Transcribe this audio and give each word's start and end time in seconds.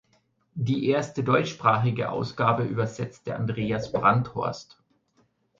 Die 0.55 0.87
erste 0.89 1.23
deutschsprachige 1.23 2.09
Ausgabe 2.09 2.63
übersetzte 2.63 3.35
Andreas 3.35 3.91
Brandhorst. 3.91 4.81